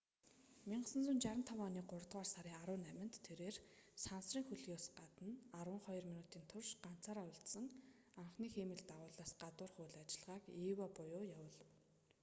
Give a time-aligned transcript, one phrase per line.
[0.69, 3.55] 1965 оны гуравдугаар сарын 18-нд тэрбээр
[4.05, 7.65] сансрын хөлгийн гадна арван хоёр минутын турш ганцаараа үлдсэн
[8.21, 11.69] анхны хиймэл дагуулаас гадуурх үйл ажиллагааг eva буюу явуулав